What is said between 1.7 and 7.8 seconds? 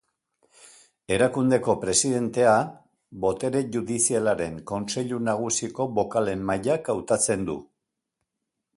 presidentea Botere Judizialaren Kontseilu Nagusiko bokalen mahaiak hautatzen du.